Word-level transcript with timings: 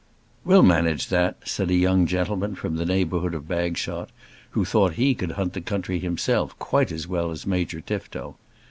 "We'll 0.43 0.63
manage 0.63 1.09
that," 1.09 1.47
said 1.47 1.69
a 1.69 1.75
young 1.75 2.07
gentleman 2.07 2.55
from 2.55 2.75
the 2.77 2.87
neighbourhood 2.87 3.35
of 3.35 3.47
Bagshot, 3.47 4.09
who 4.49 4.65
thought 4.65 4.93
that 4.93 4.97
he 4.97 5.13
could 5.13 5.33
hunt 5.33 5.53
the 5.53 5.61
country 5.61 5.99
himself 5.99 6.57
quite 6.57 6.91
as 6.91 7.07
well 7.07 7.29
as 7.29 7.45
Major 7.45 7.81
Tifto. 7.81 8.35